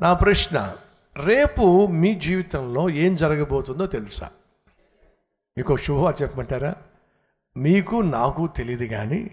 [0.00, 0.76] నా ప్రశ్న
[1.24, 4.30] రేపు మీ జీవితంలో ఏం జరగబోతుందో తెలుసా?
[5.58, 6.74] మీకు ఒక శుభవా చెప్పమంటారా?
[7.56, 9.30] మీకు నాకు తెలియదు కానీ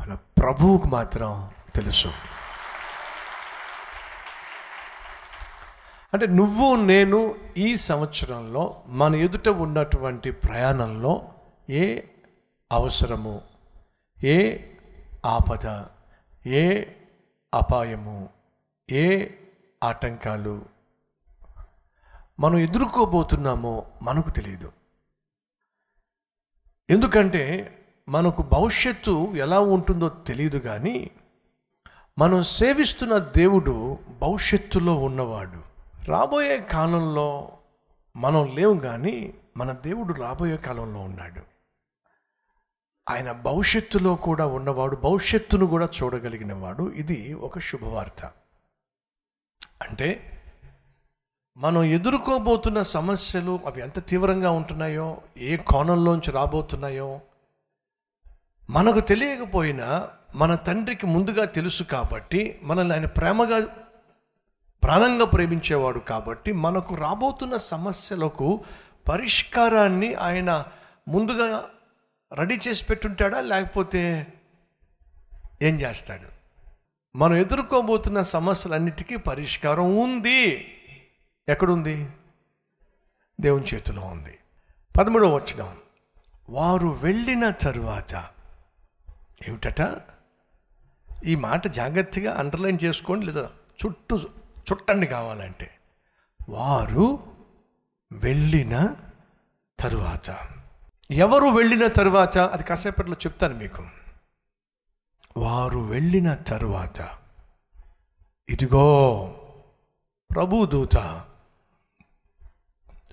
[0.00, 2.08] మన ప్రభువుకు మాత్రం తెలుసు.
[6.14, 11.28] అంటే నువ్వు నేను ఈ సంవత్సరంలో మన ఎదుట ఉన్నటువంటి ప్రయాణంలో
[11.70, 12.00] ఏ
[12.72, 13.40] అవసరము?
[14.24, 14.58] ఏ
[15.24, 15.84] ఆపద?
[16.46, 16.84] ఏ
[17.54, 18.35] అపాయము?
[18.90, 19.28] ఏ
[19.84, 20.64] ఆటంకాలు
[22.40, 24.72] మనం ఎదుర్కోబోతున్నామో మనకు తెలియదు.
[26.90, 27.72] ఎందుకంటే
[28.08, 31.10] మనకు భవిష్యత్తు ఎలా ఉంటుందో తెలియదు కానీ
[32.18, 35.62] మనం సేవిస్తున్న దేవుడు భవిష్యత్తులో ఉన్నవాడు.
[36.04, 37.58] రాబోయే కాలంలో
[38.16, 41.40] మనం లేవు కానీ మన దేవుడు రాబోయే కాలంలో ఉన్నాడు.
[43.08, 46.90] ఆయన భవిష్యత్తులో కూడా ఉన్నవాడు భవిష్యత్తును కూడా చూడగలిగిన వాడు.
[46.90, 48.32] ఇది ఒక శుభవార్త.
[49.80, 50.36] అంటే
[51.56, 57.20] మనం ఎదుర్కోబోతున్న సమస్యలు అవి ఎంత తీవ్రంగా ఉంటున్నాయో ఏ కోణంలోంచి రాబోతున్నాయో
[58.70, 63.58] మనకు తెలియకపోయినా మన తండ్రికి ముందుగా తెలుసు కాబట్టి మనల్ని ఆయన ప్రేమగా
[64.82, 68.64] ప్రాణంగా ప్రేమించేవాడు కాబట్టి మనకు రాబోతున్న సమస్యలకు
[69.08, 70.64] పరిష్కారాన్ని ఆయన
[71.08, 71.68] ముందుగా
[72.32, 74.26] రెడీ చేసి పెట్టుంటాడా లేకపోతే
[75.62, 76.35] ఏం చేస్తాడు?
[77.16, 80.72] మనం ఎదుర్కోబోతున్న సమస్యలన్నిటికీ పరిష్కారం ఉంది.
[81.48, 82.08] ఎక్కడుంది?
[83.40, 84.38] దేవుని చేతిలో ఉంది.
[84.96, 85.74] పదమూడవ వచ్చిన
[86.48, 88.14] వారు వెళ్ళిన తరువాత
[89.48, 90.00] ఏమిటట?
[91.24, 93.50] ఈ మాట జాగ్రత్తగా అండర్లైన్ చేసుకోండి లేదా
[93.86, 94.18] చుట్టూ
[94.72, 95.70] చుట్టండి కావాలంటే.
[96.48, 97.18] వారు
[98.12, 98.94] వెళ్ళిన
[99.80, 100.38] తరువాత.
[101.10, 102.38] ఎవరు వెళ్ళిన తరువాత?
[102.38, 103.86] అది కాసేపట్లో చెప్తాను మీకు.
[105.36, 107.08] వారు వెళ్ళిన తరువాత
[108.48, 108.86] ఇదిగో
[110.30, 110.96] ప్రభుదూత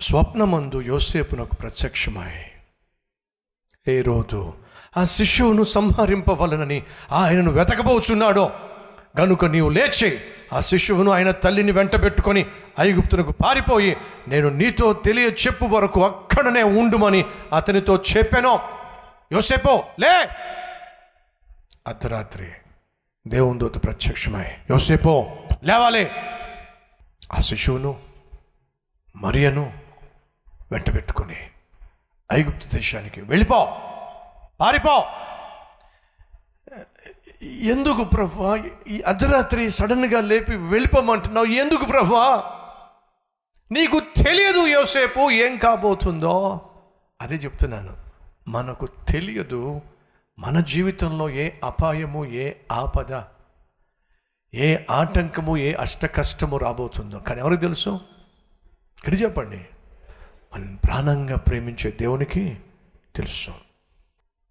[0.01, 2.33] స్వప్నమందు యోసేపునకు ప్రత్యక్షమై.
[3.87, 4.53] ఏ రోజు
[4.97, 8.51] ఆ శిశువును సంహరింపవలనని ఆయనను వెతకబోచున్నాడో
[9.19, 10.19] గనుక నీవు లేచి
[10.53, 12.45] ఆ శిశువును ఆయన తల్లిని వెంట పెట్టుకొని
[12.79, 13.97] ఐగుప్తునకు పారిపోయి
[14.27, 18.59] నేను నీతో తెలియ చెప్పు వరకు అక్కడనే ఉండుమని అతనితో చెప్పాను.
[19.31, 20.13] యోసేపో లే!
[21.87, 22.51] అర్ధరాత్రి
[23.27, 26.11] దేవుని దూత ప్రత్యక్షమై యోసేపో లేవాలి.
[27.33, 27.99] ఆ శిశువును
[29.15, 29.73] మరియను
[30.71, 31.49] వెంట పెట్టుకొని
[32.33, 33.65] ఐగుప్తు దేశానికి వెళ్ళిపో
[34.59, 35.07] పారిపో.
[37.43, 38.63] ఎందుకు ప్రభా?
[38.87, 41.45] ఈ అర్ధరాత్రి సడన్గా లేపి వెళ్ళిపోమంటున్నావు?
[41.45, 42.53] ఎందుకు ప్రభా?
[43.71, 46.61] నీకు తెలియదు యోసేపు ఏం కాబోతుందో.
[47.21, 47.97] అదే చెప్తున్నాను.
[48.47, 49.81] మనకు తెలియదు
[50.43, 53.21] మన జీవితంలో ఏ అపాయము ఏ ఆపద
[54.53, 57.19] ఏ ఆటంకము ఏ అష్ట కష్టము రాబోతుందో.
[57.19, 57.99] కానీ ఎవరికి తెలుసు?
[58.97, 59.65] ఇక్కడ చెప్పండి.
[60.53, 62.57] మన ప్రాణంగా ప్రేమించే దేవునికి
[63.15, 63.51] తెలుసు.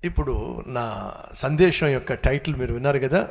[0.05, 3.29] ఇప్పుడు నా సందేశం యొక్క టైటిల్ మీరు విన్నారు కదా?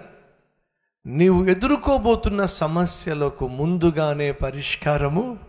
[1.06, 5.40] నీవు ఎదుర్కోబోతున్న సమస్యలకు ముందుగానే పరిష్కారము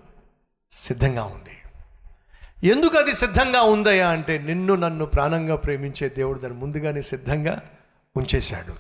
[0.73, 1.62] సిద్ధంగా ఉంది.
[2.65, 7.63] ఎందుకు అది సిద్ధంగా ఉందయ్యా అంటే నిన్ను నన్ను ప్రాణంగా ప్రేమించే దేవుడు దాన్ని ముందుగానే సిద్ధంగా
[8.17, 8.75] ఉంచేశాడు.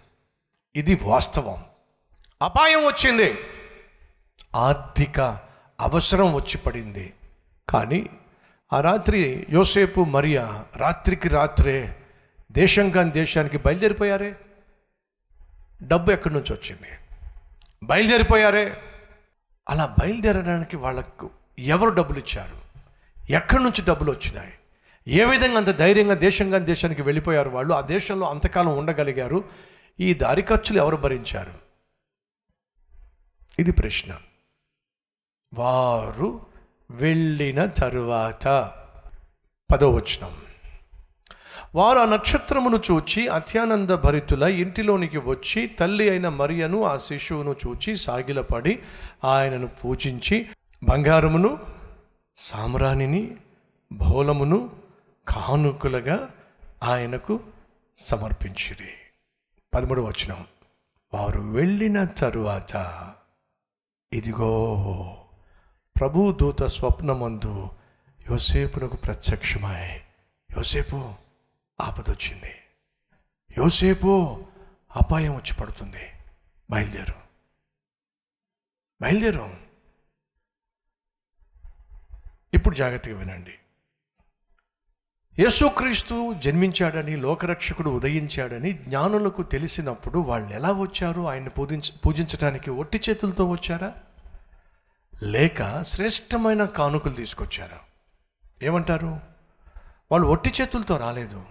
[0.77, 1.65] ఇది వాస్తవం.
[2.43, 3.39] అపాయం వచ్చింది.
[4.55, 5.21] ఆర్థిక
[5.81, 7.15] అవసరం వచ్చి పడింది.
[7.69, 8.11] కానీ
[8.73, 11.97] ఆ రాత్రి యోసేపు మరియా రాత్రికి రాత్రే
[12.53, 14.37] దేశం కాని దేశానికి బయలుదేరిపోయారే?
[15.83, 17.19] డబ్బు ఎక్కడి నుంచి వచ్చింది?
[17.83, 18.77] బయలుదేరిపోయారే?
[19.69, 22.62] అలా బయలుదేరడానికి వాళ్ళకు ఎవరు డబ్బులు ఇచ్చారు?
[23.33, 24.53] ఎక్కడి నుంచి డబ్బులు వచ్చినాయి?
[25.09, 27.75] ఏ విధంగా అంత ధైర్యంగా దేశంగా దేశానికి వెళ్ళిపోయారు వాళ్ళు?
[27.75, 29.45] ఆ దేశంలో అంతకాలం ఉండగలిగారు?
[30.01, 31.53] ఈ దారి ఖర్చులు ఎవరు భరించారు?
[33.59, 34.19] ఇది ప్రశ్న.
[35.55, 36.47] వారు
[36.91, 38.73] వెళ్ళిన తరువాత.
[39.73, 40.31] పదోవచనం
[41.75, 48.79] వారు ఆ నక్షత్రమును చూచి అత్యానంద భరితుల ఇంటిలోనికి వచ్చి తల్లి అయిన మరియను ఆ శిశువును చూచి సాగిలపడి
[49.25, 50.49] ఆయనను పూజించి
[50.85, 51.59] బంగారమును
[52.37, 53.37] సామ్రాణిని
[53.93, 54.77] భోలమును
[55.29, 56.35] కానుకలుగా
[56.83, 57.41] ఆయనకు
[57.99, 58.89] సమర్పించిరి.
[59.75, 60.47] పదమూడు వచనం.
[61.15, 62.75] వారు వెళ్ళిన తరువాత
[64.13, 65.25] ఇదిగో
[65.97, 67.71] ప్రభు దూత స్వప్నమందు
[68.31, 69.97] యోసేపునకు ప్రత్యక్షమై
[70.57, 71.15] యోసేపు
[71.81, 72.55] ఆపదొచ్చింది.
[73.59, 74.45] యోసేపు
[74.97, 76.09] అపాయం వచ్చి పడుతుంది.
[76.71, 77.15] బయలుదేరు.
[79.03, 79.62] బయలుదేరు.
[82.55, 83.51] ఇప్పుడు జాగ్రత్తగా వినండి.
[85.39, 91.23] యేసుక్రీస్తు జన్మించాడని లోకరక్షకుడు ఉదయించాడని జ్ఞానులకు తెలిసినప్పుడు వాళ్ళు ఎలా వచ్చారు?
[91.23, 93.95] ఆయన్ని పూజించ పూజించడానికి ఒట్టి చేతులతో వచ్చారా?
[95.23, 97.79] లేక శ్రేష్టమైన కానుకలు తీసుకొచ్చారా?
[98.63, 99.21] ఏమంటారు?
[100.13, 101.45] వాళ్ళు ఒట్టి చేతులతో రాలేదు.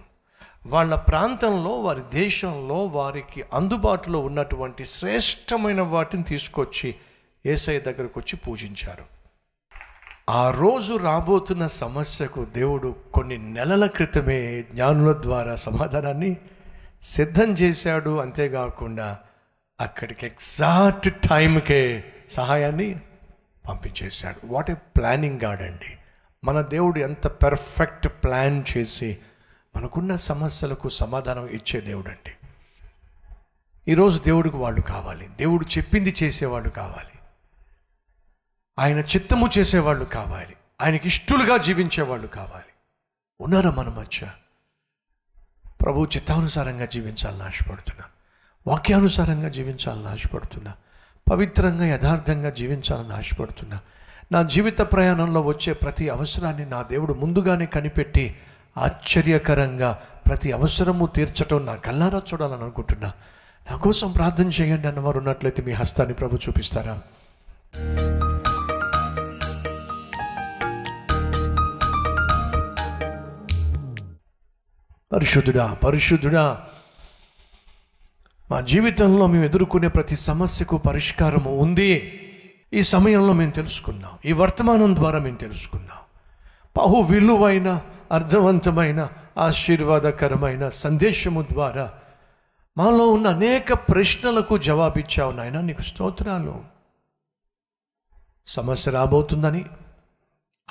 [0.66, 6.94] వాళ్ళ ప్రాంతంలో వారి దేశంలో వారికి అందుబాటులో ఉన్నటువంటి శ్రేష్టమైన వాటిని తీసుకొచ్చి
[7.46, 9.11] ఏసఐ దగ్గరకు వచ్చి పూజించారు.
[10.30, 16.36] ఆ రోజు రాబోతున్న సమస్యకు దేవుడు కొన్ని నెలల క్రితమే జ్ఞానుల ద్వారా సమాధానాన్ని
[17.02, 18.16] సిద్ధం చేశాడు.
[18.16, 19.18] అంతేకాకుండా
[19.80, 23.00] అక్కడికి ఎగ్జాక్ట్ టైంకే సహాయాన్ని
[23.68, 24.46] పంపించేశాడు.
[24.46, 25.98] వాట్ ఏ ప్లానింగ్ గాడ్ అండి.
[26.44, 29.18] మన దేవుడు ఎంత పెర్ఫెక్ట్ ప్లాన్ చేసి
[29.76, 32.32] మనకున్న సమస్యలకు సమాధానం ఇచ్చే దేవుడు అండి
[33.88, 35.28] ఈరోజు దేవుడికి వాళ్ళు కావాలి.
[35.38, 37.11] దేవుడు చెప్పింది చేసేవాళ్ళు కావాలి.
[38.82, 40.56] ఆయన చిత్తము చేసేవాళ్ళు కావాలి.
[40.82, 42.64] ఆయనకి ఇష్టలుగా జీవించేవాళ్ళు కావాలి.
[43.40, 44.26] ఉన్నారా మన మధ్య?
[45.82, 48.04] ప్రభు చిత్తానుసారంగా జీవించాలని ఆశపడుతున్నా.
[48.66, 50.74] వాక్యానుసారంగా జీవించాలని ఆశపడుతున్నా.
[51.32, 53.80] పవిత్రంగా యథార్థంగా జీవించాలని ఆశపడుతున్నా.
[54.32, 58.38] నా జీవిత ప్రయాణంలో వచ్చే ప్రతి అవసరాన్ని నా దేవుడు ముందుగానే కనిపెట్టి
[58.78, 63.12] ఆశ్చర్యకరంగా ప్రతి అవసరము తీర్చటం నా కల్లారా చూడాలని అనుకుంటున్నా.
[63.70, 67.02] నా కోసం ప్రార్థన చేయండి అన్నవారు ఉన్నట్లయితే మీ హస్తాన్ని ప్రభు చూపిస్తారా?
[75.12, 76.66] పరిశుద్ధుడా పరిశుద్ధుడా.
[78.50, 82.18] మా జీవితంలో మేము ఎదుర్కొనే ప్రతి సమస్యకు పరిష్కారము ఉంది.
[82.72, 84.10] ఈ సమయంలో మేము తెలుసుకున్నాం.
[84.24, 85.98] ఈ వర్తమానం ద్వారా మేము తెలుసుకున్నాం.
[86.76, 87.80] బహు విలువైన
[88.12, 91.92] అర్థవంతమైన ఆశీర్వాదకరమైన సందేశము ద్వారా
[92.78, 95.60] మాలో ఉన్న అనేక ప్రశ్నలకు జవాబిచ్చావు నాయన.
[95.60, 96.60] నీకు స్తోత్రాలు.
[98.46, 99.64] సమస్య రాబోతుందని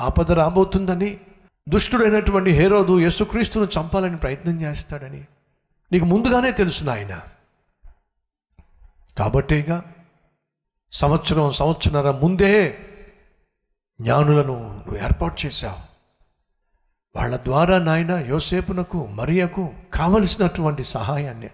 [0.02, 1.18] ఆపద రాబోతుందని
[1.70, 5.26] దుష్టుడైనటువంటి హేరోదు యేసుక్రీస్తును చంపాలని ప్రయత్నం చేస్తాడని
[5.92, 7.22] నీకు ముందుగానే తెలుసు నాయన.
[9.18, 9.84] కాబట్టేగా
[10.92, 12.78] సంవత్సరం సంవత్సరాల ముందే
[14.02, 15.80] జ్ఞానులను నువ్వు ఏర్పాటు చేశావు.
[17.18, 21.50] వాళ్ళ ద్వారా నాయన యోసేపునకు మరియకు కావలసినటువంటి సహాయాన్ని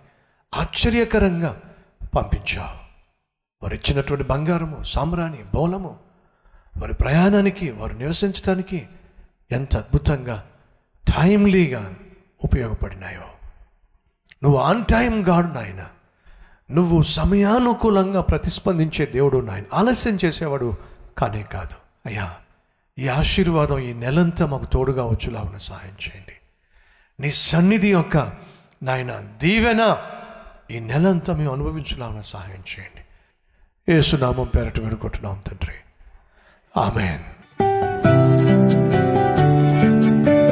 [0.56, 1.62] ఆశ్చర్యకరంగా
[2.16, 2.88] పంపించావు.
[3.64, 6.00] వారు ఇచ్చినటువంటి బంగారము సామ్రాణి బౌలము
[6.78, 8.88] వారి ప్రయాణానికి వారు నివసించడానికి
[9.52, 10.48] ఎంత అద్భుతంగా
[11.18, 11.96] టైమ్లీగా
[12.44, 13.22] ఉపయోగపడినాయో.
[14.44, 15.88] నువ్వు ఆన్ టైం గాడు నాయన.
[16.72, 19.64] నువ్వు సమయానుకూలంగా ప్రతిస్పందించే దేవుడు నాయన.
[19.74, 20.78] ఆలస్యం చేసేవాడు
[21.18, 21.76] కానే కాదు.
[22.06, 22.34] అయ్యా
[23.00, 26.34] ఈ ఆశీర్వాదం ఈ నెలంతా మాకు తోడుగా వచ్చులాగున సహాయం చేయండి.
[27.20, 28.34] నీ సన్నిధి యొక్క
[28.84, 29.98] నాయన దీవెన
[30.72, 33.02] ఈ నెలంతా మేము అనుభవించులాగున సహాయం చేయండి.
[33.92, 35.74] ఏసునామం పేరట వేడుకుంటున్నాం తండ్రి.
[36.78, 37.37] ఆమెన్.